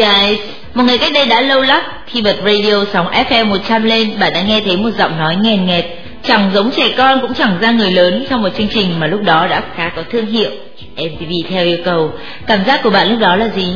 [0.00, 0.38] guys.
[0.74, 4.32] Một ngày cách đây đã lâu lắm, khi bật radio sóng FM 100 lên, bạn
[4.34, 5.86] đã nghe thấy một giọng nói nghèn nghẹt,
[6.22, 9.22] chẳng giống trẻ con cũng chẳng ra người lớn trong một chương trình mà lúc
[9.22, 10.50] đó đã khá có thương hiệu.
[10.96, 12.12] MTV theo yêu cầu.
[12.46, 13.66] Cảm giác của bạn lúc đó là gì?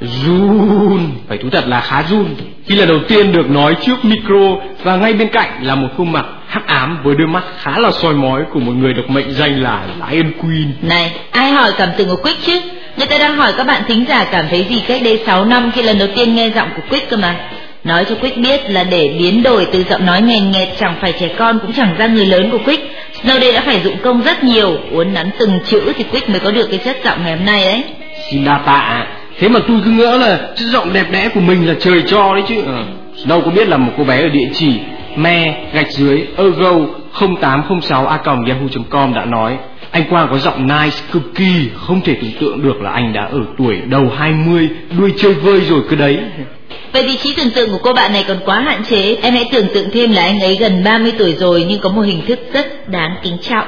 [0.00, 2.34] Run, phải thú thật là khá run
[2.66, 6.12] khi lần đầu tiên được nói trước micro và ngay bên cạnh là một khuôn
[6.12, 9.32] mặt hắc ám với đôi mắt khá là soi mói của một người được mệnh
[9.32, 10.72] danh là Lion Queen.
[10.82, 12.60] Này, ai hỏi cảm tưởng của Quick chứ?
[12.96, 15.70] Người ta đang hỏi các bạn thính giả cảm thấy gì cách đây 6 năm
[15.74, 17.36] khi lần đầu tiên nghe giọng của Quick cơ mà.
[17.84, 21.12] Nói cho Quick biết là để biến đổi từ giọng nói nghèn nghẹt chẳng phải
[21.20, 22.82] trẻ con cũng chẳng ra người lớn của Quick.
[23.22, 26.40] Snow đây đã phải dụng công rất nhiều, uốn nắn từng chữ thì Quick mới
[26.40, 27.82] có được cái chất giọng ngày hôm nay đấy.
[28.30, 29.06] Xin đa tạ.
[29.38, 32.34] Thế mà tôi cứ ngỡ là chất giọng đẹp đẽ của mình là trời cho
[32.34, 32.54] đấy chứ.
[32.66, 32.82] Ừ.
[33.24, 34.72] Đâu có biết là một cô bé ở địa chỉ
[35.16, 36.72] me gạch dưới ergo
[37.12, 39.58] 0806 a yahoo.com đã nói,
[39.90, 43.24] anh Quang có giọng nice, cực kỳ, Không thể tưởng tượng được là anh đã
[43.24, 46.18] ở tuổi đầu 20 Đuôi chơi vơi rồi cứ đấy.
[46.92, 49.44] Vậy vị trí tưởng tượng của cô bạn này còn quá hạn chế, Em hãy
[49.52, 52.38] tưởng tượng thêm là anh ấy gần 30 tuổi rồi Nhưng có một hình thức
[52.52, 53.66] rất đáng kính trọng.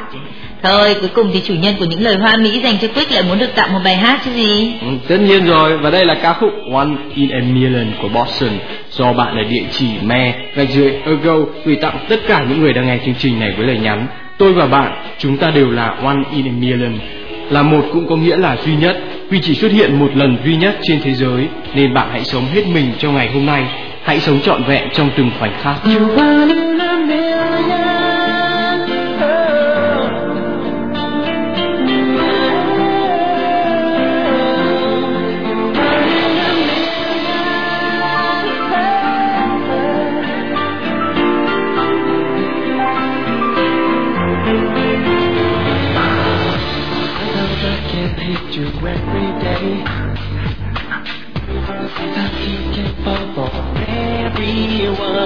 [0.65, 3.23] Thôi cuối cùng thì chủ nhân của những lời hoa mỹ dành cho Quick lại
[3.29, 6.15] muốn được tặng một bài hát chứ gì ừ, Tất nhiên rồi Và đây là
[6.15, 8.51] ca khúc One in a Million của Boston
[8.91, 11.35] Do bạn ở địa chỉ me gạch dưới Ergo
[11.65, 14.07] gửi tặng tất cả những người đang nghe chương trình này với lời nhắn
[14.39, 16.99] Tôi và bạn, chúng ta đều là one in a million.
[17.51, 18.97] Là một cũng có nghĩa là duy nhất,
[19.31, 22.45] vì chỉ xuất hiện một lần duy nhất trên thế giới, nên bạn hãy sống
[22.55, 23.65] hết mình cho ngày hôm nay.
[24.03, 25.77] Hãy sống trọn vẹn trong từng khoảnh khắc.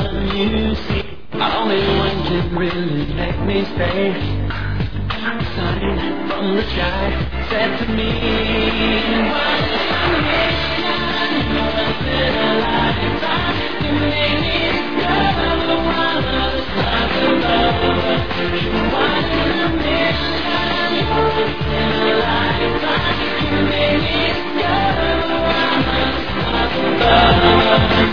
[0.04, 1.02] You see.
[1.32, 4.14] Only one can really make me stay.
[5.56, 8.10] Sign from the sky said to me,
[13.08, 13.56] lifetime,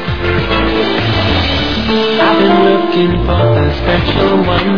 [0.09, 0.14] you
[1.88, 4.72] I've been looking for that special one.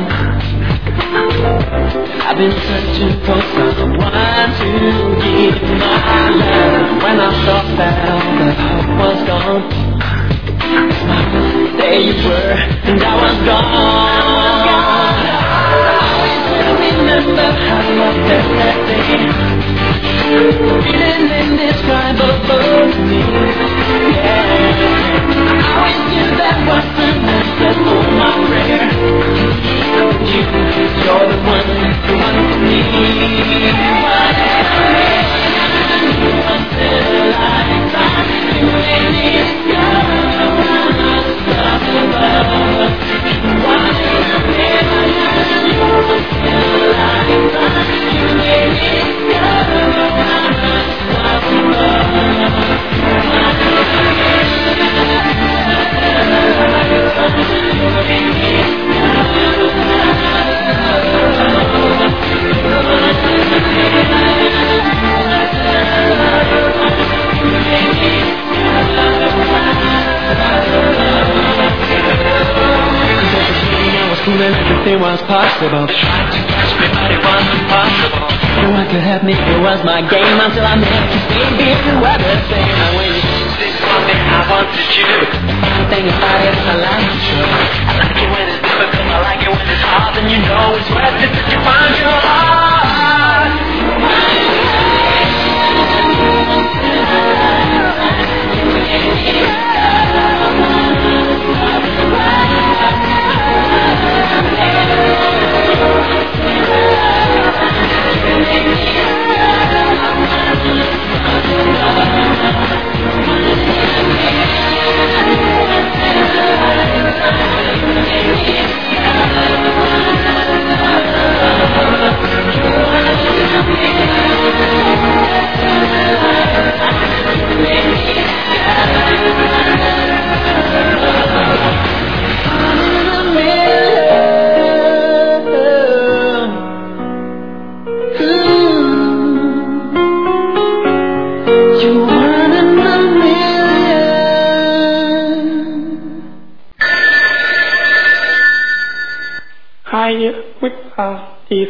[2.19, 4.11] I've been searching for someone
[4.59, 4.69] to
[5.23, 5.95] give my
[6.35, 7.03] love.
[7.03, 9.63] When I thought that all the hope was gone,
[11.79, 12.53] there you were,
[12.91, 13.71] and I was gone.
[15.87, 18.19] I always remember how I loved
[75.59, 75.87] possible.
[75.87, 78.29] Trying to catch me, but it was impossible.
[78.61, 80.16] No one could help me, it was my game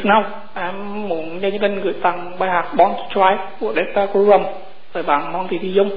[0.07, 0.23] nào
[0.55, 4.43] em muốn nhân dân gửi tặng bài hát Born to Try của Delta Quorum
[4.93, 5.89] với bạn mong Thị Thị Dung.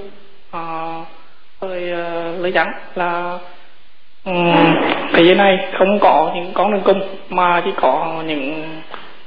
[1.60, 3.38] Với uh, lời ờ, dẫn là
[4.24, 4.74] um,
[5.12, 8.66] thế giới này không có những con đường cung mà chỉ có những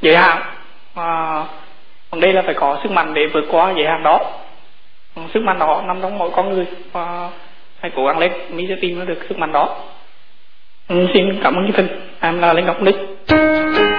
[0.01, 0.41] giới hạn.
[0.95, 1.43] Mà
[2.11, 4.19] còn đây là phải có sức mạnh để vượt qua giới hạn đó.
[5.15, 7.29] Ừ, sức mạnh đó nằm trong mỗi con người và
[7.79, 9.77] hãy cố gắng lên mình sẽ tìm được sức mạnh đó.
[10.87, 11.99] Ừ, xin cảm ơn chương trình.
[12.19, 12.95] Em là Lê ngọc đích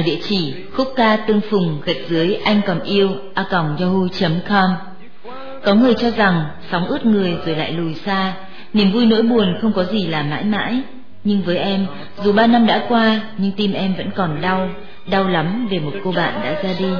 [0.00, 4.70] ở địa chỉ khúc ca tương phùng gạch dưới anh còn yêu a còng yahoo.com.
[5.64, 8.32] Có người cho rằng sóng ướt người rồi lại lùi xa,
[8.72, 10.80] niềm vui nỗi buồn không có gì là mãi mãi.
[11.24, 11.86] Nhưng với em,
[12.24, 14.68] dù ba năm đã qua, nhưng tim em vẫn còn đau,
[15.10, 16.90] đau lắm về một cô bạn đã ra đi.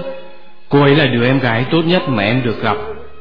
[0.69, 2.77] Cô ấy là đứa em gái tốt nhất mà em được gặp.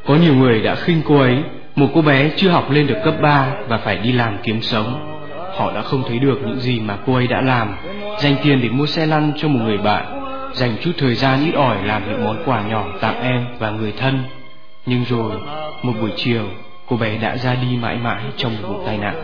[0.05, 1.37] Có nhiều người đã khinh cô ấy,
[1.75, 5.15] một cô bé chưa học lên được cấp 3 và phải đi làm kiếm sống.
[5.55, 7.75] Họ đã không thấy được những gì mà cô ấy đã làm,
[8.21, 11.51] dành tiền để mua xe lăn cho một người bạn, dành chút thời gian ít
[11.55, 14.19] ỏi làm những món quà nhỏ tặng em và người thân.
[14.85, 15.31] Nhưng rồi,
[15.83, 16.43] một buổi chiều,
[16.87, 19.15] cô bé đã ra đi mãi mãi trong một vụ tai nạn.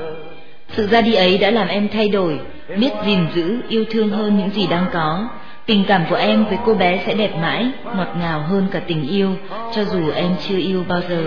[0.69, 2.39] Sự ra đi ấy đã làm em thay đổi,
[2.79, 5.27] biết gìn giữ, yêu thương hơn những gì đang có.
[5.65, 9.07] Tình cảm của em với cô bé sẽ đẹp mãi, ngọt ngào hơn cả tình
[9.07, 9.35] yêu,
[9.75, 11.23] cho dù em chưa yêu bao giờ.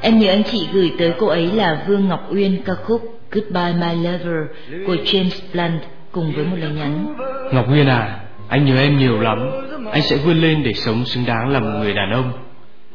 [0.00, 3.72] Em nhớ anh chị gửi tới cô ấy là Vương Ngọc Uyên ca khúc Goodbye
[3.72, 4.46] My Lover
[4.86, 7.14] của James Blunt cùng với một lời nhắn.
[7.52, 9.50] Ngọc Nguyên à, anh nhớ em nhiều lắm.
[9.92, 12.32] Anh sẽ vươn lên để sống xứng đáng là một người đàn ông.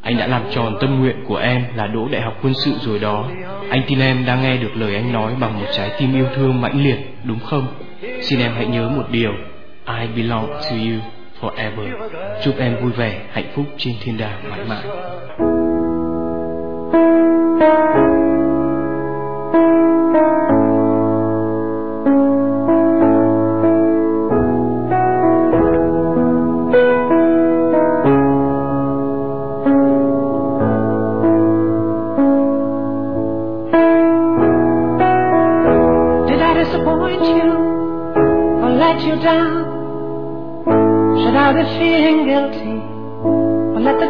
[0.01, 2.99] Anh đã làm tròn tâm nguyện của em là đỗ đại học quân sự rồi
[2.99, 3.29] đó.
[3.69, 6.61] Anh tin em đang nghe được lời anh nói bằng một trái tim yêu thương
[6.61, 7.67] mãnh liệt, đúng không?
[8.21, 9.31] Xin em hãy nhớ một điều,
[9.87, 10.99] I belong to you
[11.41, 12.09] forever.
[12.43, 14.83] Chúc em vui vẻ, hạnh phúc trên thiên đàng mãi mãi.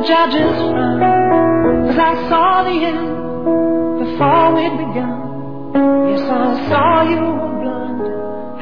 [0.08, 1.00] Judges frown
[1.88, 3.08] Cause I saw the end
[4.00, 5.20] before we'd begun.
[6.10, 8.02] Yes, I saw you were blind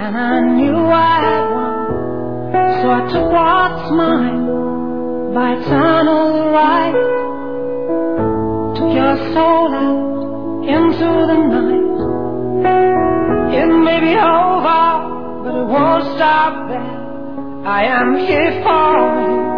[0.01, 1.75] And I knew I had won.
[2.81, 4.43] So I took what's mine
[5.33, 6.97] By eternal right.
[8.77, 11.95] Took your soul out into the night.
[13.59, 14.85] It may be over
[15.43, 16.95] But it won't stop there.
[17.67, 19.54] I am here for you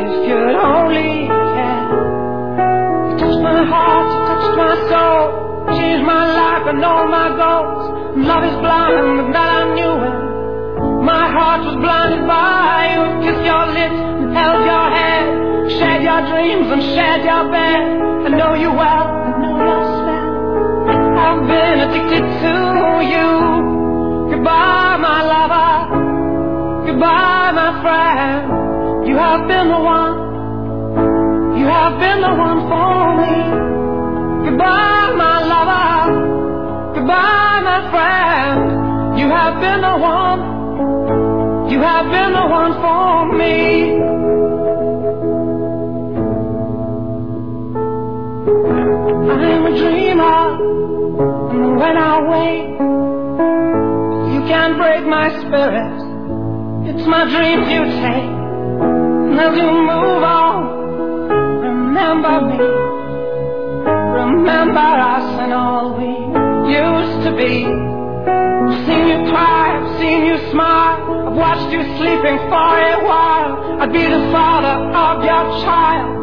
[0.00, 1.86] if you'd only care.
[3.08, 5.22] You touched my heart, you touched my soul,
[5.78, 7.82] changed my life and all my goals.
[8.18, 10.16] Love is blind, but that I knew it.
[11.04, 13.02] My heart was blinded by you.
[13.24, 15.28] Kissed your lips and held your hand,
[15.78, 17.82] shared your dreams and shared your bed.
[18.26, 20.26] I know you well, I know your spell.
[21.18, 22.54] I've been addicted to
[23.14, 23.30] you.
[24.30, 24.77] Goodbye,
[29.08, 30.16] You have been the one.
[31.58, 34.50] You have been the one for me.
[34.50, 36.92] Goodbye, my lover.
[36.94, 39.18] Goodbye, my friend.
[39.18, 40.40] You have been the one.
[41.70, 43.96] You have been the one for me.
[49.40, 50.40] I'm a dreamer,
[51.50, 52.78] and when I wake,
[54.34, 55.96] you can't break my spirit.
[56.90, 58.37] It's my dreams you take
[59.36, 60.56] as you move on,
[61.60, 62.58] remember me.
[64.18, 66.12] Remember us and all we
[66.72, 67.66] used to be.
[67.66, 71.28] I've seen you cry, I've seen you smile.
[71.28, 73.80] I've watched you sleeping for a while.
[73.80, 76.14] I'd be the father of your child.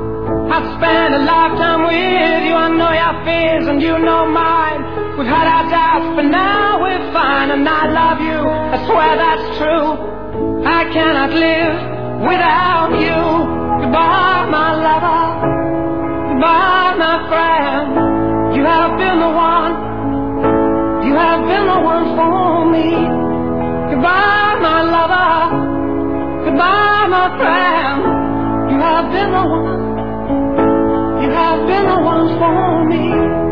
[0.51, 2.53] I've spent a lifetime with you.
[2.53, 5.17] I know your fears and you know mine.
[5.17, 7.51] We've had our doubts, but now we're fine.
[7.51, 8.39] And I love you.
[8.39, 10.65] I swear that's true.
[10.65, 13.21] I cannot live without you.
[13.81, 15.23] Goodbye, my lover.
[16.29, 18.55] Goodbye, my friend.
[18.55, 19.73] You have been the one.
[21.07, 22.89] You have been the one for me.
[23.91, 26.45] Goodbye, my lover.
[26.45, 27.99] Goodbye, my friend.
[28.71, 29.81] You have been the one.
[31.23, 33.44] You have been the one for me.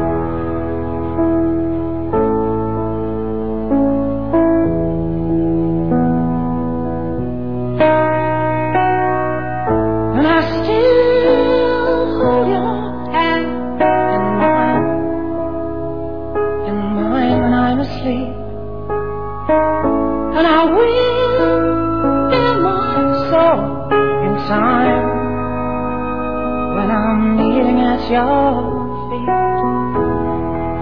[28.14, 29.30] Your feet.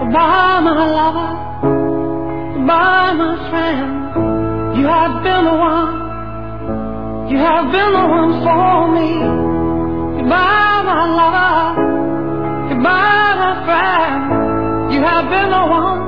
[0.00, 1.30] Goodbye, my lover.
[2.54, 4.76] Goodbye, my friend.
[4.76, 5.92] You have been the one.
[7.30, 9.10] You have been the one for me.
[10.18, 11.54] Goodbye, my lover.
[12.68, 14.92] Goodbye, my friend.
[14.92, 16.00] You have been the one.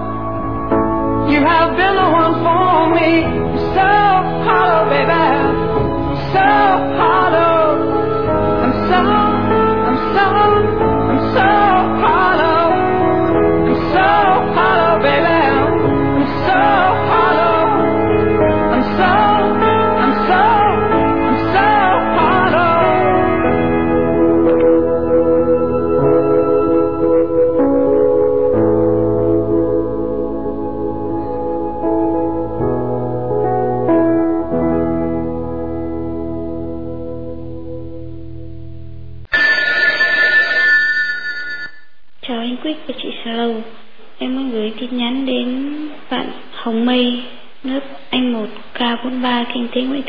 [1.32, 3.43] You have been the one for me.
[3.84, 3.90] So
[4.48, 5.24] hollow, baby.
[6.32, 6.46] So
[6.98, 7.43] hollow.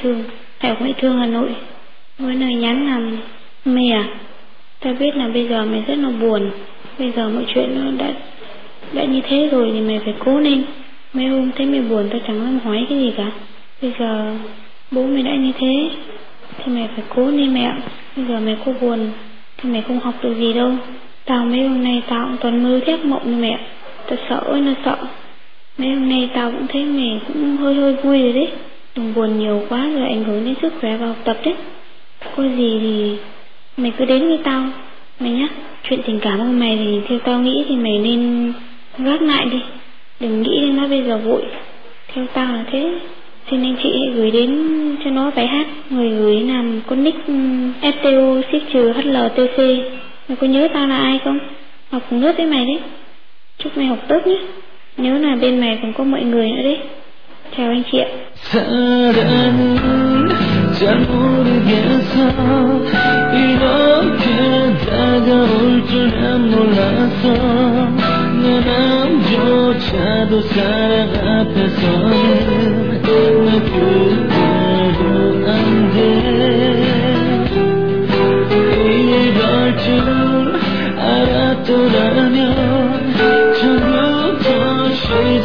[0.05, 0.23] Thương.
[0.61, 1.49] Đại học thương Hà Nội.
[2.19, 2.99] Với lời nhắn là
[3.65, 4.07] mày à
[4.79, 6.51] ta biết là bây giờ mày rất là buồn.
[6.99, 8.13] Bây giờ mọi chuyện nó đã
[8.93, 10.63] đã như thế rồi thì mày phải cố lên.
[11.13, 13.31] Mấy hôm thấy mày buồn tao chẳng dám hỏi cái gì cả.
[13.81, 14.35] Bây giờ
[14.91, 15.89] bố mày đã như thế
[16.57, 17.73] thì mày phải cố lên mẹ
[18.15, 19.09] bây giờ mày có buồn
[19.57, 20.71] thì mày không học được gì đâu.
[21.25, 23.59] Tao mấy hôm nay tao cũng toàn mơ thét mộng như mẹ
[24.07, 24.97] tao sợ ơi là sợ.
[25.77, 28.49] Mấy hôm nay tao cũng thấy mày cũng hơi hơi vui rồi đấy
[29.15, 31.55] buồn nhiều quá rồi ảnh hưởng đến sức khỏe và học tập đấy
[32.35, 33.15] có gì thì
[33.77, 34.63] mày cứ đến với tao,
[35.19, 35.47] mày nhá.
[35.89, 38.53] Chuyện tình cảm của mày thì theo tao nghĩ thì mày nên
[38.97, 39.59] gác lại đi.
[40.19, 41.43] Đừng nghĩ đến nó bây giờ vội.
[42.13, 42.99] Theo tao là thế.
[43.51, 44.65] Xin anh chị hãy gửi đến
[45.03, 47.17] cho nó bài hát người gửi làm con nick
[47.81, 49.57] ftu xích trừ hltc
[50.27, 51.39] mày có nhớ tao là ai không?
[51.91, 52.79] Học cùng lớp với mày đấy.
[53.57, 54.37] Chúc mày học tốt nhé.
[54.97, 56.79] Nhớ là bên mày còn có mọi người nữa đấy.
[58.33, 60.29] 사랑은
[60.73, 62.15] 잘 모르겠어.
[63.33, 64.25] 이렇게
[64.85, 67.23] 다가올 줄난 몰랐어.
[68.41, 70.95] 내 맘조차도 사랑
[71.39, 73.07] 앞에서는 내
[73.61, 74.99] 그대로
[75.47, 75.95] 안돼.
[78.85, 79.41] 이럴
[79.77, 79.85] 줄
[80.99, 82.41] 알았더라면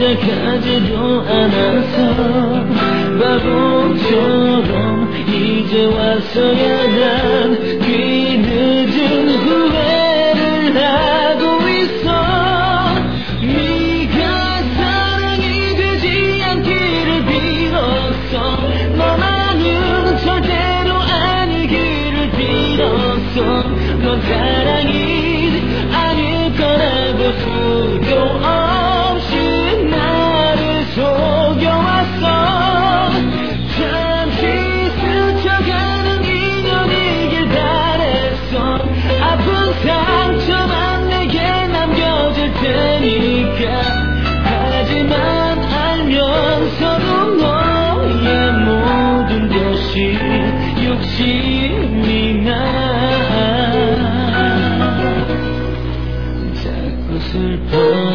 [0.00, 0.96] 시작하지도
[1.28, 2.64] 않았어
[3.20, 7.80] 바보처럼 이제 와서야 난
[57.32, 58.09] simple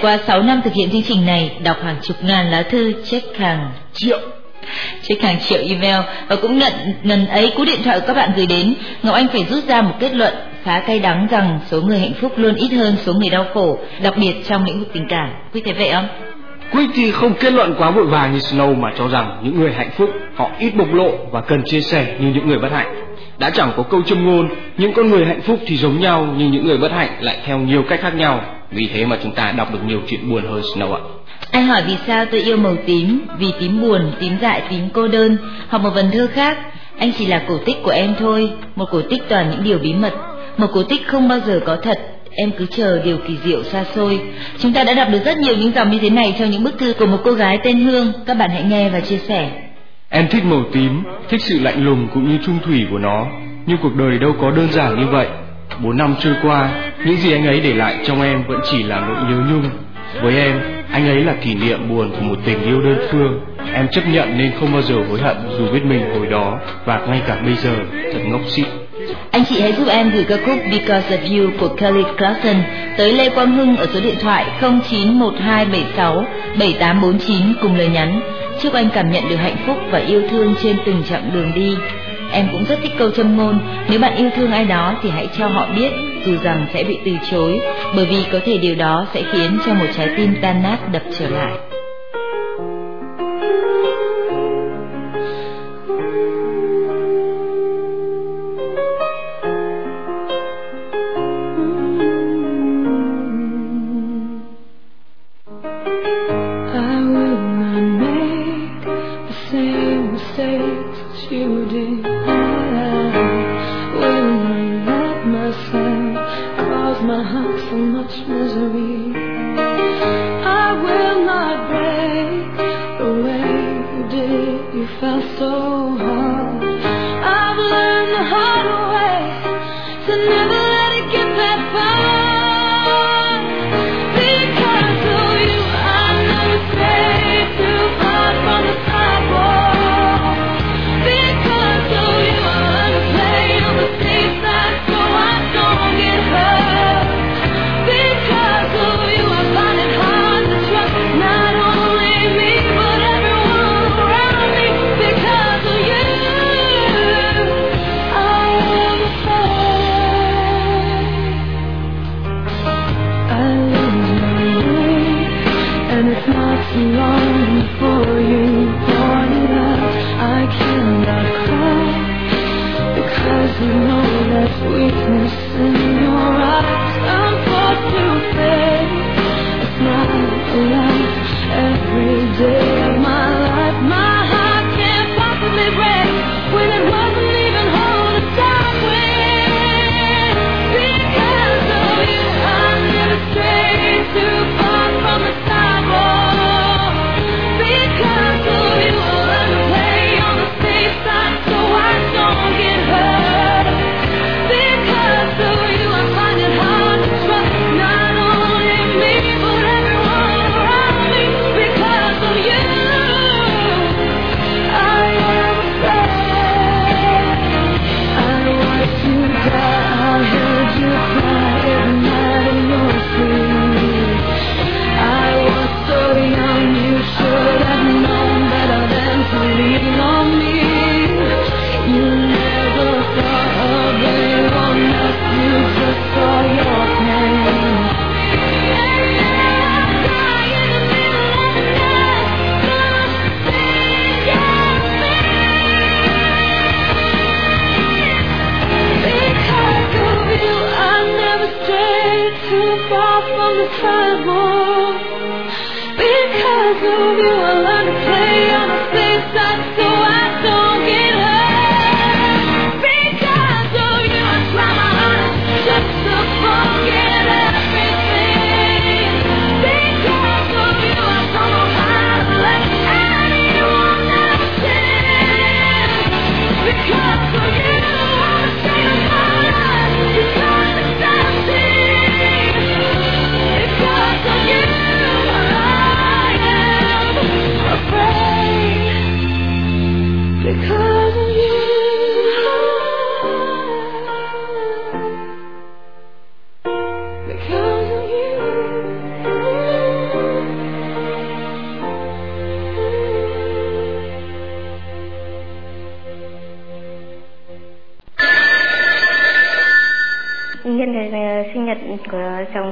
[0.00, 3.38] qua 6 năm thực hiện chương trình này, đọc hàng chục ngàn lá thư, check
[3.38, 4.18] hàng triệu
[5.02, 8.30] check hàng triệu email và cũng nhận ngần ấy cú điện thoại của các bạn
[8.36, 10.34] gửi đến, Ngọc Anh phải rút ra một kết luận
[10.64, 13.78] khá cay đắng rằng số người hạnh phúc luôn ít hơn số người đau khổ,
[14.02, 15.28] đặc biệt trong lĩnh vực tình cảm.
[15.52, 16.08] Quý thấy vậy không?
[16.72, 19.72] quý thì không kết luận quá vội vàng như Snow mà cho rằng những người
[19.72, 22.94] hạnh phúc họ ít bộc lộ và cần chia sẻ như những người bất hạnh.
[23.38, 26.50] Đã chẳng có câu châm ngôn, những con người hạnh phúc thì giống nhau nhưng
[26.50, 28.40] những người bất hạnh lại theo nhiều cách khác nhau.
[28.70, 31.00] Vì thế mà chúng ta đọc được nhiều chuyện buồn hơn Snow ạ.
[31.50, 35.08] Anh hỏi vì sao tôi yêu màu tím, vì tím buồn, tím dại, tím cô
[35.08, 35.36] đơn,
[35.68, 36.58] hoặc một vần thơ khác.
[36.98, 39.94] Anh chỉ là cổ tích của em thôi, một cổ tích toàn những điều bí
[39.94, 40.14] mật,
[40.56, 41.98] một cổ tích không bao giờ có thật.
[42.30, 44.20] Em cứ chờ điều kỳ diệu xa xôi.
[44.58, 46.78] Chúng ta đã đọc được rất nhiều những dòng như thế này trong những bức
[46.78, 48.12] thư của một cô gái tên Hương.
[48.26, 49.50] Các bạn hãy nghe và chia sẻ.
[50.08, 53.26] Em thích màu tím, thích sự lạnh lùng cũng như trung thủy của nó.
[53.66, 55.26] Nhưng cuộc đời đâu có đơn giản như vậy.
[55.82, 56.70] Bốn năm trôi qua,
[57.04, 59.70] những gì anh ấy để lại trong em vẫn chỉ là nỗi nhớ nhung.
[60.22, 60.60] Với em,
[60.92, 63.40] anh ấy là kỷ niệm buồn của một tình yêu đơn phương.
[63.74, 67.00] Em chấp nhận nên không bao giờ hối hận dù biết mình hồi đó và
[67.08, 67.70] ngay cả bây giờ
[68.12, 68.64] thật ngốc xịn
[69.30, 72.56] Anh chị hãy giúp em gửi ca khúc Because of You của Kelly Clarkson
[72.96, 76.24] tới Lê Quang Hưng ở số điện thoại 091276
[76.58, 78.20] 7849 cùng lời nhắn.
[78.62, 81.76] Chúc anh cảm nhận được hạnh phúc và yêu thương trên từng chặng đường đi.
[82.32, 83.58] Em cũng rất thích câu châm ngôn,
[83.90, 85.90] nếu bạn yêu thương ai đó thì hãy cho họ biết
[86.26, 87.60] dù rằng sẽ bị từ chối,
[87.96, 91.02] bởi vì có thể điều đó sẽ khiến cho một trái tim tan nát đập
[91.18, 91.69] trở lại.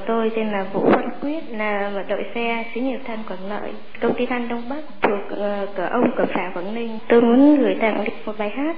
[0.09, 3.73] tôi tên là Vũ Văn Quyết là một đội xe xí nghiệp than Quảng Lợi,
[4.01, 6.99] công ty than Đông Bắc thuộc ờ, cửa ông cửa phả Quảng Ninh.
[7.09, 8.77] Tôi muốn gửi tặng một bài hát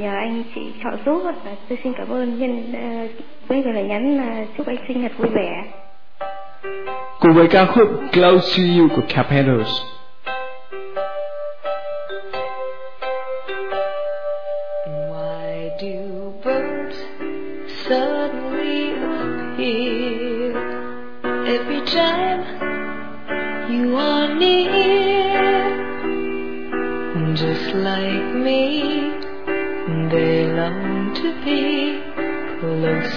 [0.00, 1.22] nhờ anh chị chọn giúp.
[1.68, 3.10] Tôi xin cảm ơn nhân uh,
[3.48, 5.64] với lời nhắn là chúc anh sinh nhật vui vẻ.
[7.20, 9.93] Cùng với ca khúc Close to You của Carpenters.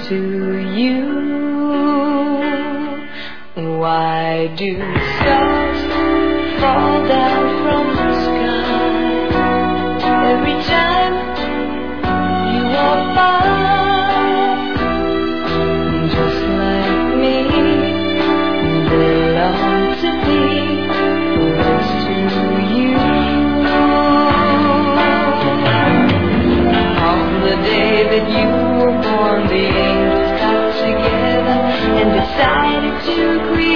[0.09, 1.03] to you.
[3.77, 5.81] Why do stars
[6.61, 9.31] fall down from the sky
[10.31, 10.96] every time?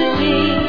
[0.00, 0.59] to me.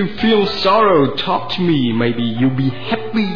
[0.00, 3.26] You feel sorrow, talk to me, maybe you'll be happy.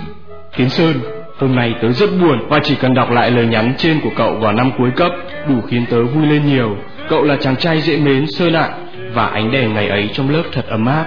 [0.57, 0.95] Tiến Sơn,
[1.39, 4.35] hôm nay tớ rất buồn và chỉ cần đọc lại lời nhắn trên của cậu
[4.35, 5.13] vào năm cuối cấp
[5.49, 6.77] đủ khiến tớ vui lên nhiều.
[7.09, 8.69] Cậu là chàng trai dễ mến, Sơn ạ,
[9.15, 11.07] và ánh đèn ngày ấy trong lớp thật ấm áp.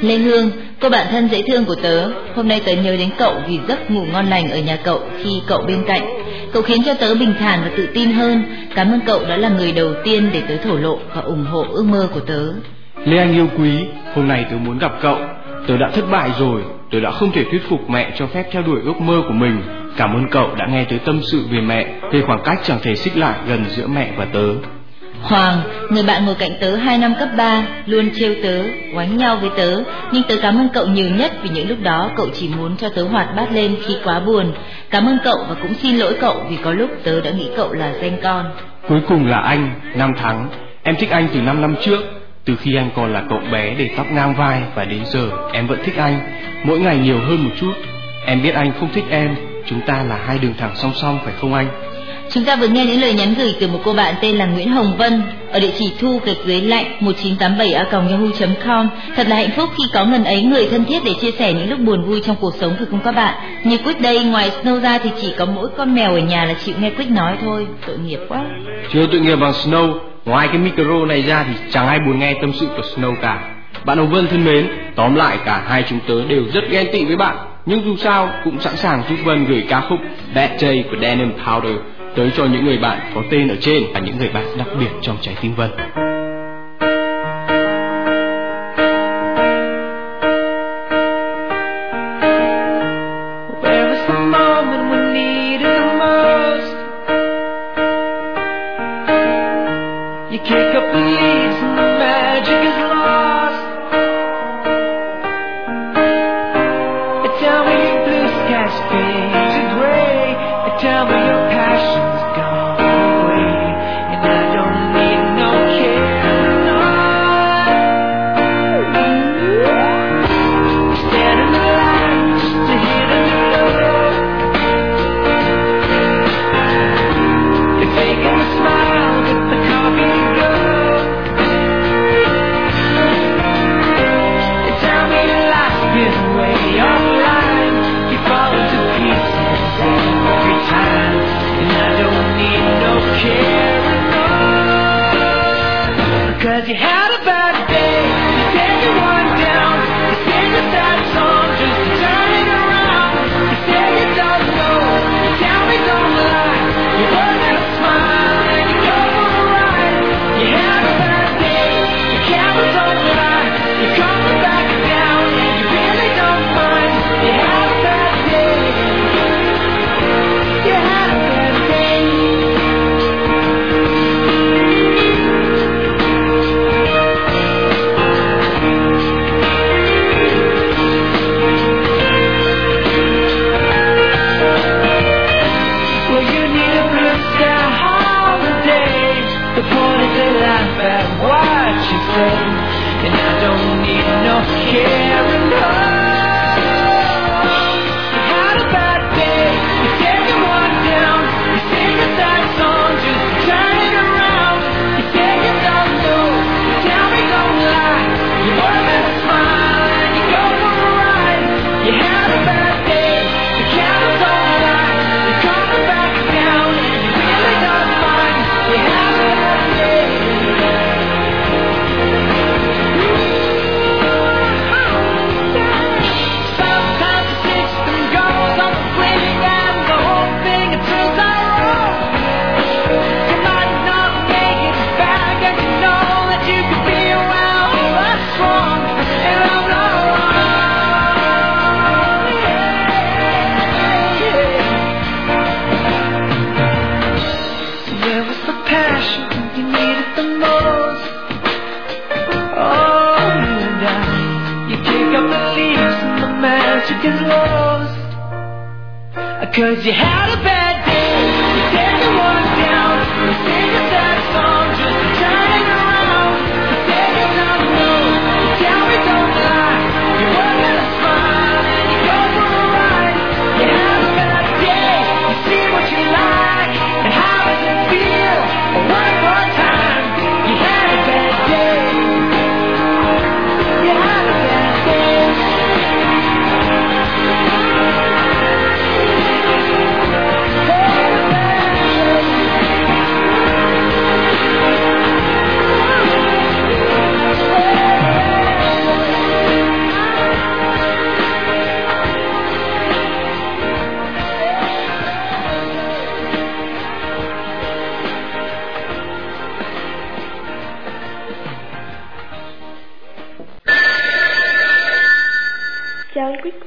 [0.00, 3.34] Lê Hương, cô bạn thân dễ thương của tớ, hôm nay tớ nhớ đến cậu
[3.48, 6.02] vì giấc ngủ ngon lành ở nhà cậu khi cậu bên cạnh.
[6.52, 8.42] Cậu khiến cho tớ bình thản và tự tin hơn.
[8.74, 11.66] Cảm ơn cậu đã là người đầu tiên để tớ thổ lộ và ủng hộ
[11.72, 12.52] ước mơ của tớ.
[13.06, 15.18] Lê Anh yêu quý, hôm nay tớ muốn gặp cậu.
[15.66, 18.62] Tớ đã thất bại rồi, tớ đã không thể thuyết phục mẹ cho phép theo
[18.62, 19.62] đuổi ước mơ của mình.
[19.96, 22.94] Cảm ơn cậu đã nghe tớ tâm sự về mẹ, về khoảng cách chẳng thể
[22.94, 24.46] xích lại gần giữa mẹ và tớ.
[25.22, 25.56] Hoàng,
[25.90, 28.62] người bạn ngồi cạnh tớ hai năm cấp 3, luôn trêu tớ,
[28.94, 32.10] oánh nhau với tớ, nhưng tớ cảm ơn cậu nhiều nhất vì những lúc đó
[32.16, 34.52] cậu chỉ muốn cho tớ hoạt bát lên khi quá buồn.
[34.90, 37.72] Cảm ơn cậu và cũng xin lỗi cậu vì có lúc tớ đã nghĩ cậu
[37.72, 38.44] là danh con.
[38.88, 40.48] Cuối cùng là anh, Nam Thắng.
[40.82, 42.15] Em thích anh từ 5 năm trước,
[42.46, 45.66] từ khi anh còn là cậu bé để tóc ngang vai và đến giờ em
[45.66, 46.20] vẫn thích anh,
[46.64, 47.72] mỗi ngày nhiều hơn một chút.
[48.26, 51.34] Em biết anh không thích em, chúng ta là hai đường thẳng song song phải
[51.40, 51.68] không anh?
[52.30, 54.68] Chúng ta vừa nghe những lời nhắn gửi từ một cô bạn tên là Nguyễn
[54.68, 58.88] Hồng Vân ở địa chỉ thu gạch dưới lạnh 1987a.yahoo.com.
[59.16, 61.70] Thật là hạnh phúc khi có ngần ấy người thân thiết để chia sẻ những
[61.70, 63.34] lúc buồn vui trong cuộc sống phải không các bạn?
[63.64, 66.54] Như Quick đây ngoài Snow ra thì chỉ có mỗi con mèo ở nhà là
[66.64, 68.44] chịu nghe Quick nói thôi, tội nghiệp quá.
[68.92, 72.34] Chưa tội nghiệp bằng Snow, ngoài cái micro này ra thì chẳng ai buồn nghe
[72.40, 73.38] tâm sự của Snow cả.
[73.84, 77.04] Bạn Hồng Vân thân mến, tóm lại cả hai chúng tớ đều rất ghen tị
[77.04, 77.36] với bạn,
[77.66, 79.98] nhưng dù sao cũng sẵn sàng giúp Vân gửi ca khúc
[80.34, 81.76] Bad Day của Denim Powder
[82.16, 84.90] tới cho những người bạn có tên ở trên và những người bạn đặc biệt
[85.02, 85.70] trong trái tim Vân.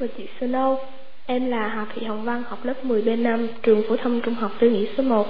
[0.00, 0.76] Và chị Snow
[1.26, 4.70] Em là Hà Thị Hồng Văn, học lớp 10B5, trường phổ thông trung học Tư
[4.70, 5.26] Nghĩa số 1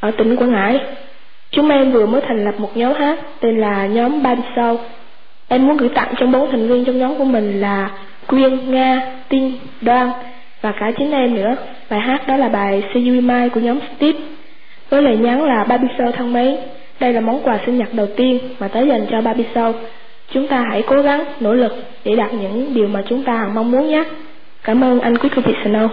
[0.00, 0.80] ở tỉnh Quảng Ngãi.
[1.50, 4.80] Chúng em vừa mới thành lập một nhóm hát tên là nhóm Ban Sâu.
[5.48, 7.90] Em muốn gửi tặng cho bốn thành viên trong nhóm của mình là
[8.26, 10.10] Quyên, Nga, Tin, Đoan
[10.60, 11.56] và cả chính em nữa.
[11.90, 14.18] Bài hát đó là bài See You Mai của nhóm Steve
[14.90, 16.56] với lời nhắn là Baby Show thân mến.
[17.00, 19.72] Đây là món quà sinh nhật đầu tiên mà tới dành cho Baby Show.
[20.32, 21.72] Chúng ta hãy cố gắng, nỗ lực
[22.04, 24.04] để đạt những điều mà chúng ta mong muốn nhé.
[24.64, 25.88] Cảm ơn anh Quý cô chị Snow.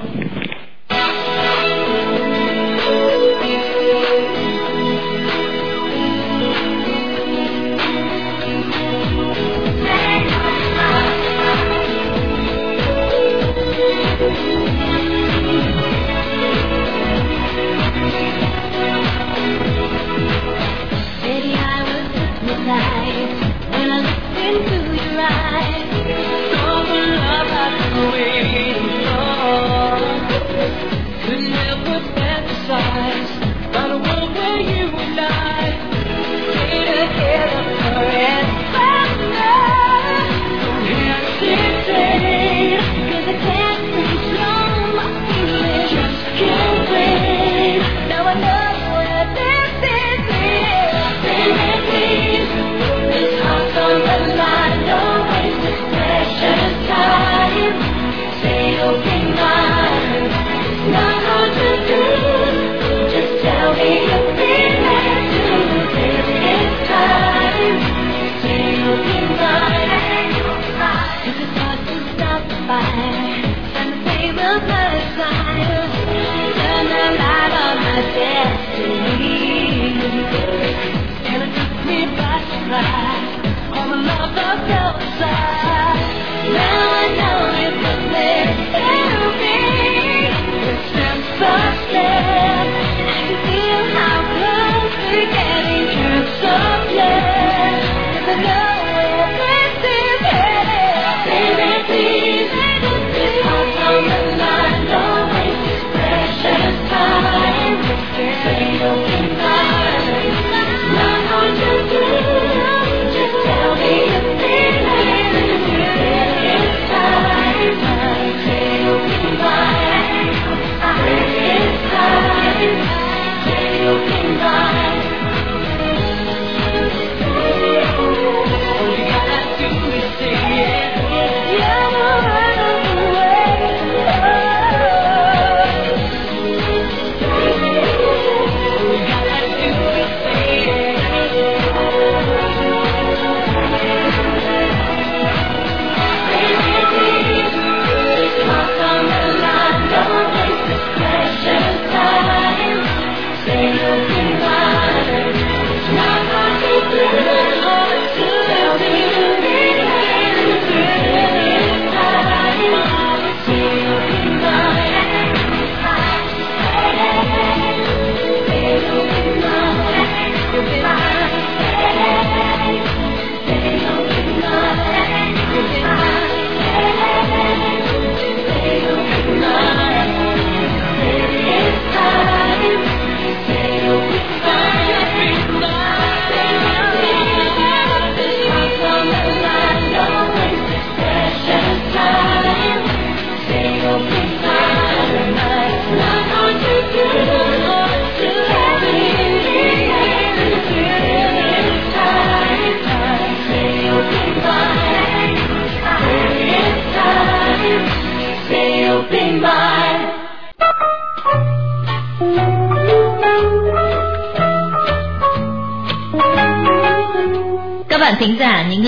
[82.74, 83.78] Surprise.
[83.78, 86.10] All the love I felt inside.
[86.54, 88.63] Now I know it was meant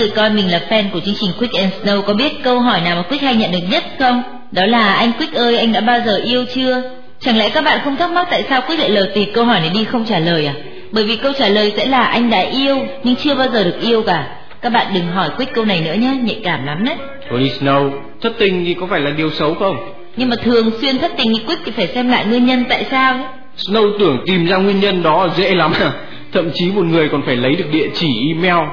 [0.06, 2.80] người coi mình là fan của chương trình Quick and Snow có biết câu hỏi
[2.80, 4.22] nào mà Quick hay nhận được nhất không?
[4.52, 6.82] Đó là anh Quick ơi, anh đã bao giờ yêu chưa?
[7.20, 9.60] Chẳng lẽ các bạn không thắc mắc tại sao Quick lại lờ tịt câu hỏi
[9.60, 10.54] này đi không trả lời à?
[10.90, 13.80] Bởi vì câu trả lời sẽ là anh đã yêu nhưng chưa bao giờ được
[13.80, 14.28] yêu cả.
[14.60, 16.96] Các bạn đừng hỏi Quick câu này nữa nhé, nhạy cảm lắm đấy.
[17.30, 17.90] Tony Snow,
[18.22, 19.76] thất tình thì có phải là điều xấu không?
[20.16, 22.84] Nhưng mà thường xuyên thất tình như Quick thì phải xem lại nguyên nhân tại
[22.90, 23.18] sao.
[23.58, 25.90] Snow tưởng tìm ra nguyên nhân đó dễ lắm à.
[26.32, 28.68] Thậm chí một người còn phải lấy được địa chỉ email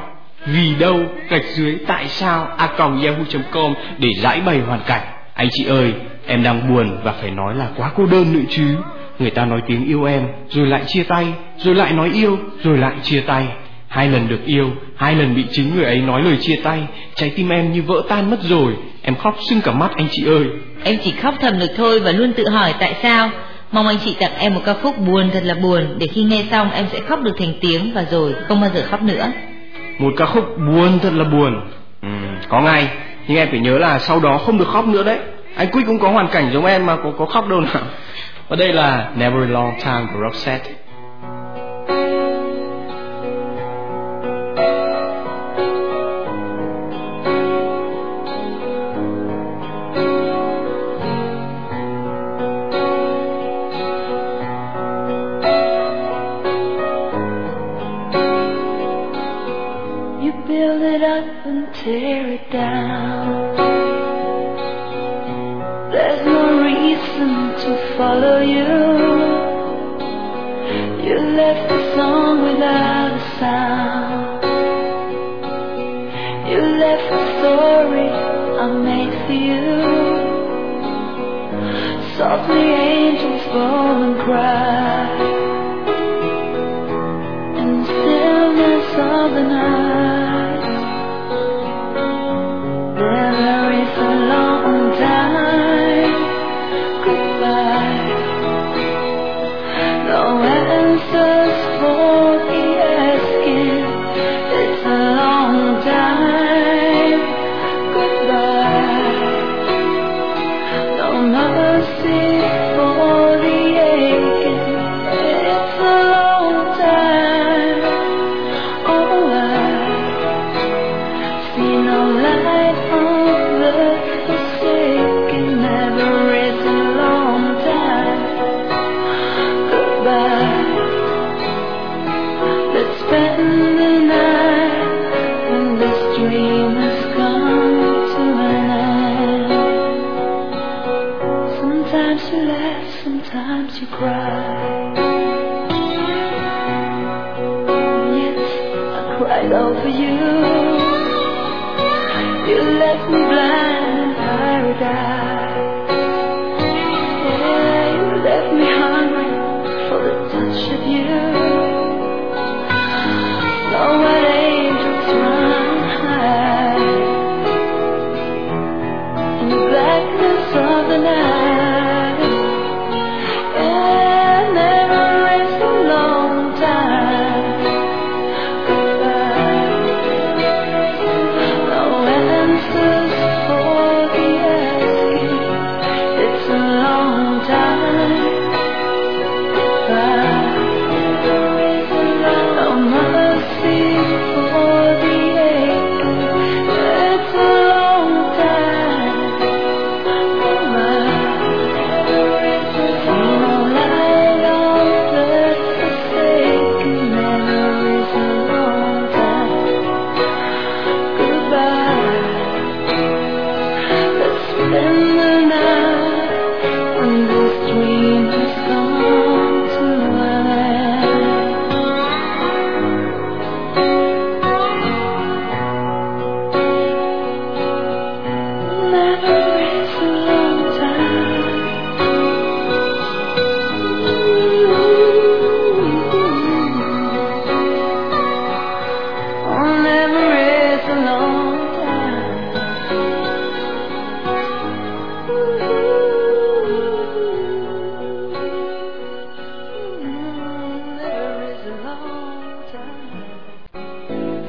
[0.45, 5.01] vì đâu gạch dưới tại sao a còng yahoo.com để giải bày hoàn cảnh.
[5.33, 5.93] Anh chị ơi,
[6.25, 8.75] em đang buồn và phải nói là quá cô đơn nữa chứ.
[9.19, 11.27] Người ta nói tiếng yêu em, rồi lại chia tay,
[11.57, 13.47] rồi lại nói yêu, rồi lại chia tay.
[13.87, 17.29] Hai lần được yêu, hai lần bị chính người ấy nói lời chia tay, trái
[17.35, 18.73] tim em như vỡ tan mất rồi.
[19.01, 20.45] Em khóc sưng cả mắt anh chị ơi.
[20.83, 23.29] Em chỉ khóc thầm được thôi và luôn tự hỏi tại sao.
[23.71, 26.43] Mong anh chị tặng em một ca khúc buồn thật là buồn để khi nghe
[26.51, 29.31] xong em sẽ khóc được thành tiếng và rồi không bao giờ khóc nữa.
[29.99, 31.61] Một ca khúc buồn thật là buồn.
[32.01, 32.07] Ừ,
[32.49, 32.87] có ngay,
[33.27, 35.19] nhưng em phải nhớ là sau đó không được khóc nữa đấy.
[35.55, 37.83] Anh Quick cũng có hoàn cảnh giống em mà có có khóc đâu nào.
[38.49, 40.69] Và đây là Never a Long Time của Roxette.
[61.83, 63.57] Tear it down.
[65.91, 67.29] There's no reason
[67.63, 68.73] to follow you.
[71.05, 74.43] You left the song without a sound.
[76.49, 78.09] You left the story
[78.63, 79.67] I made for you.
[82.17, 82.65] Softly
[82.95, 84.82] angels fall and cry.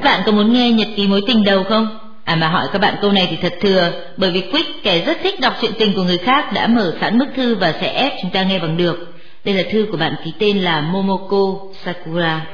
[0.05, 1.97] Bạn có muốn nghe nhật ký mối tình đầu không?
[2.23, 5.17] À mà hỏi các bạn câu này thì thật thừa, bởi vì Quick kẻ rất
[5.23, 8.13] thích đọc chuyện tình của người khác đã mở sẵn bức thư và sẽ ép
[8.21, 9.13] chúng ta nghe bằng được.
[9.45, 11.37] Đây là thư của bạn ký tên là Momoko
[11.85, 12.45] Sakura.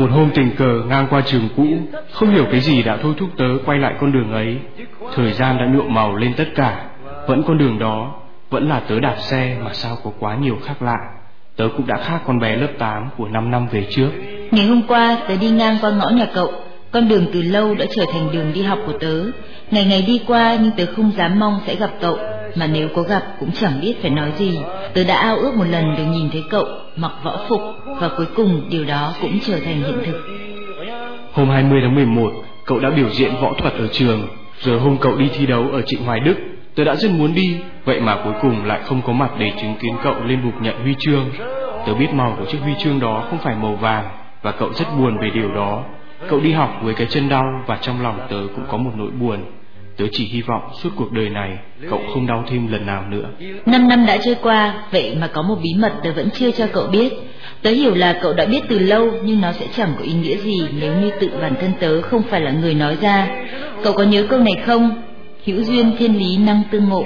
[0.00, 1.66] Một hôm tình cờ ngang qua trường cũ,
[2.12, 4.56] không hiểu cái gì đã thôi thúc tớ quay lại con đường ấy.
[5.14, 6.84] Thời gian đã nhuộm màu lên tất cả,
[7.26, 8.14] vẫn con đường đó,
[8.50, 10.98] vẫn là tớ đạp xe mà sao có quá nhiều khác lạ.
[11.56, 14.10] Tớ cũng đã khác con bé lớp 8 của 5 năm về trước.
[14.50, 16.52] Ngày hôm qua tớ đi ngang qua ngõ nhà cậu,
[16.90, 19.22] con đường từ lâu đã trở thành đường đi học của tớ.
[19.70, 22.18] Ngày ngày đi qua nhưng tớ không dám mong sẽ gặp cậu,
[22.56, 24.58] mà nếu có gặp cũng chẳng biết phải nói gì.
[24.94, 26.64] Tớ đã ao ước một lần được nhìn thấy cậu
[26.96, 27.60] mặc võ phục
[28.00, 30.20] và cuối cùng điều đó cũng trở thành hiện thực.
[31.32, 32.32] Hôm 20 tháng 11,
[32.64, 34.28] cậu đã biểu diễn võ thuật ở trường,
[34.60, 36.34] rồi hôm cậu đi thi đấu ở Trịnh Hoài Đức.
[36.74, 39.74] Tớ đã rất muốn đi, vậy mà cuối cùng lại không có mặt để chứng
[39.80, 41.24] kiến cậu lên bục nhận huy chương.
[41.86, 44.08] Tớ biết màu của chiếc huy chương đó không phải màu vàng,
[44.42, 45.84] và cậu rất buồn về điều đó.
[46.28, 49.10] Cậu đi học với cái chân đau và trong lòng tớ cũng có một nỗi
[49.20, 49.38] buồn.
[50.00, 51.58] Tớ chỉ hy vọng suốt cuộc đời này
[51.90, 53.24] cậu không đau thêm lần nào nữa.
[53.66, 56.66] Năm năm đã trôi qua, vậy mà có một bí mật tớ vẫn chưa cho
[56.72, 57.12] cậu biết.
[57.62, 60.36] Tớ hiểu là cậu đã biết từ lâu nhưng nó sẽ chẳng có ý nghĩa
[60.36, 63.28] gì nếu như tự bản thân tớ không phải là người nói ra.
[63.82, 65.02] Cậu có nhớ câu này không?
[65.44, 67.04] Hữu duyên thiên lý năng tương ngộ.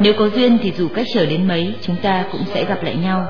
[0.00, 2.96] Nếu có duyên thì dù cách trở đến mấy, chúng ta cũng sẽ gặp lại
[2.96, 3.26] nhau.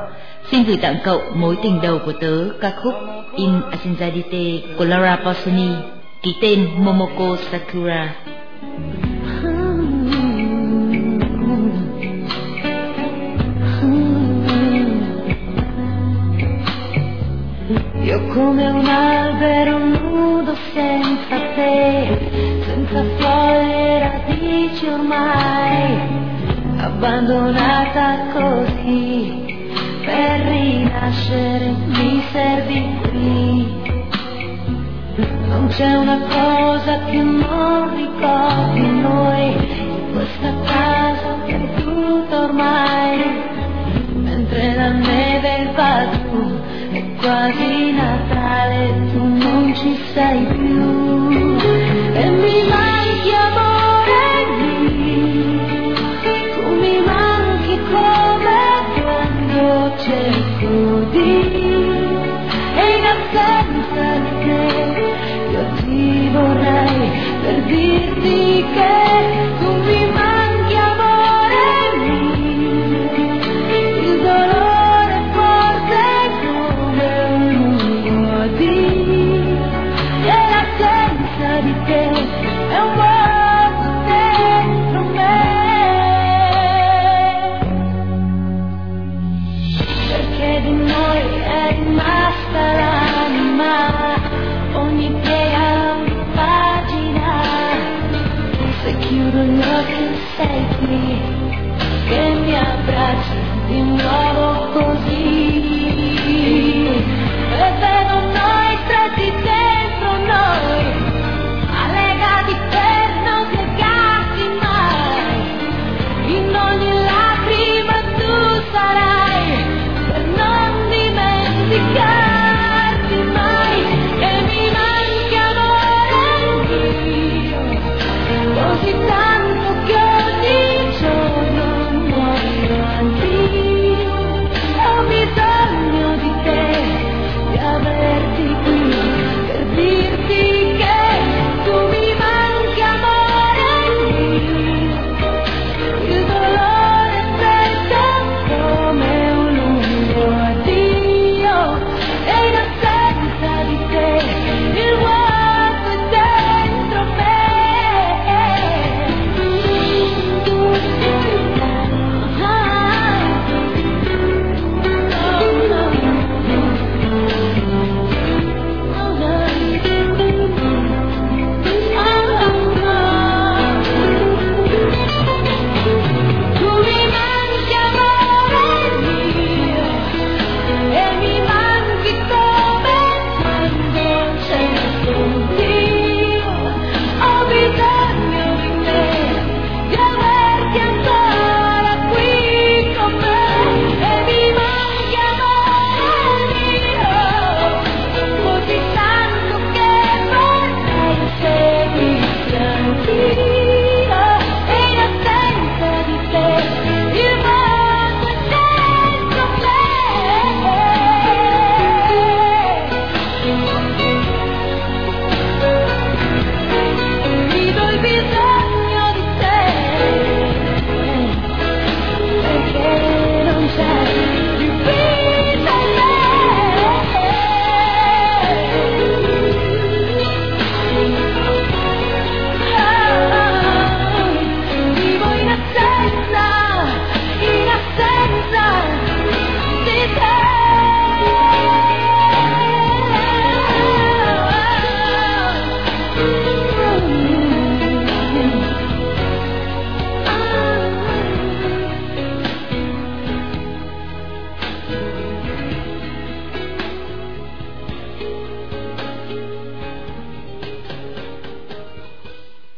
[0.51, 2.95] Xin gửi tặng cậu mối tình đầu của tớ ca khúc
[3.37, 5.69] In Asinzadite của Laura Pausini,
[6.23, 8.15] ký tên Momoko Sakura.
[18.05, 25.99] Io come un albero nudo senza te, senza fiori e radici ormai,
[26.77, 29.69] abbandonata così,
[30.05, 33.83] per rinascere mi servi qui.
[35.49, 43.41] Non c'è una cosa che non ricordi noi, questa casa perduta ormai,
[44.13, 46.54] mentre la neve va giù, è
[47.25, 51.31] quasi Natale, tu non ci sei più.
[52.13, 52.94] E mi manchi